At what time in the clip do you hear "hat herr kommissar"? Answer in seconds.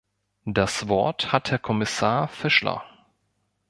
1.31-2.27